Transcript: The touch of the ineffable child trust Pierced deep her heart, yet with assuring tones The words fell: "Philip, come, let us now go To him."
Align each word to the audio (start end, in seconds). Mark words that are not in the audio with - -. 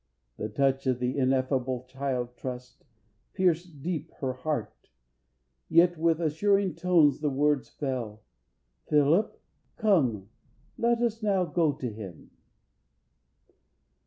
The 0.37 0.49
touch 0.49 0.87
of 0.87 0.97
the 0.97 1.15
ineffable 1.15 1.85
child 1.87 2.35
trust 2.35 2.85
Pierced 3.35 3.83
deep 3.83 4.11
her 4.13 4.33
heart, 4.33 4.89
yet 5.69 5.95
with 5.95 6.19
assuring 6.19 6.73
tones 6.73 7.19
The 7.19 7.29
words 7.29 7.69
fell: 7.69 8.23
"Philip, 8.87 9.39
come, 9.77 10.29
let 10.75 11.03
us 11.03 11.21
now 11.21 11.45
go 11.45 11.73
To 11.73 11.87
him." 11.93 12.31